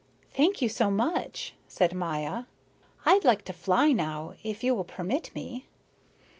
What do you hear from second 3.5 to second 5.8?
fly now, if you will permit me."